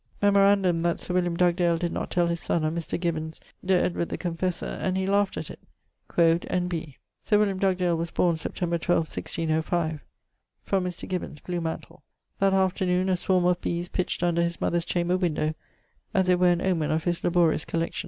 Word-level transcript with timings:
Memorandum 0.19 0.79
that 0.79 0.99
Sir 0.99 1.13
William 1.13 1.37
Dugdale 1.37 1.77
did 1.77 1.91
not 1.91 2.09
tell 2.09 2.25
his 2.25 2.39
son 2.39 2.65
or 2.65 2.71
Mr. 2.71 2.99
Gibbons 2.99 3.39
de 3.63 3.75
Edward 3.79 4.09
the 4.09 4.17
Confessor 4.17 4.65
and 4.81 4.97
he 4.97 5.05
laught 5.05 5.37
at 5.37 5.51
it 5.51 5.59
quod 6.07 6.43
N. 6.49 6.67
B. 6.67 6.97
'Sir[ED] 7.23 7.37
William 7.37 7.59
Dugdale 7.59 7.95
was 7.95 8.09
borne 8.09 8.35
September 8.35 8.79
12, 8.79 9.01
1605' 9.01 9.99
from 10.63 10.85
Mr. 10.85 11.07
Gibbons, 11.07 11.39
Blewmantle. 11.41 12.01
That 12.39 12.51
afternoon 12.55 13.09
a 13.09 13.15
swarme 13.15 13.45
of 13.45 13.61
bees 13.61 13.89
pitch't 13.89 14.23
under 14.23 14.41
his 14.41 14.59
mother's 14.59 14.85
chamber 14.85 15.17
window, 15.17 15.53
as 16.15 16.29
it 16.29 16.39
were 16.39 16.49
an 16.49 16.63
omen 16.63 16.89
of 16.89 17.03
his 17.03 17.23
laborious 17.23 17.63
collections. 17.63 17.99